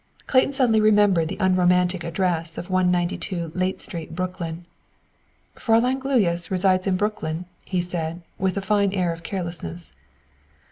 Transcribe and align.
Clayton 0.25 0.51
suddenly 0.51 0.81
remembered 0.81 1.27
the 1.27 1.37
unromantic 1.39 2.03
address 2.03 2.57
of 2.57 2.71
192 2.71 3.49
Layte 3.53 3.79
Street, 3.79 4.15
Brooklyn. 4.15 4.65
"Fräulein 5.55 5.99
Gluyas 5.99 6.49
resides 6.49 6.87
in 6.87 6.97
Brooklyn?" 6.97 7.45
he 7.65 7.81
said, 7.81 8.23
with 8.39 8.57
a 8.57 8.61
fine 8.61 8.93
air 8.93 9.13
of 9.13 9.21
carelessness. 9.21 9.93